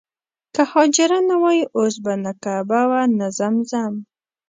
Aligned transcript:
که 0.53 0.61
حاجره 0.71 1.19
نه 1.29 1.35
وای 1.41 1.61
اوس 1.75 1.95
به 2.03 2.13
نه 2.23 2.31
کعبه 2.43 2.81
وه 2.89 3.01
نه 3.19 3.27
زمزم. 3.37 3.93